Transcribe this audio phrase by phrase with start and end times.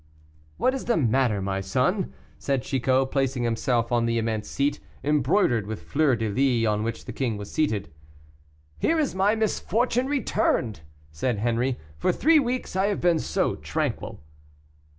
[0.57, 5.67] "What is the matter, my son?" said Chicot, placing himself on the immense seat, embroidered
[5.67, 7.93] with fleur de lis, on which the king was seated.
[8.79, 14.23] "Here is my misfortune returned," said Henri; "for three weeks I have been so tranquil."